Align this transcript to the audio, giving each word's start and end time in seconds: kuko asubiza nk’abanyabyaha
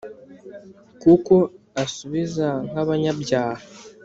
kuko 1.01 1.35
asubiza 1.83 2.47
nk’abanyabyaha 2.69 3.57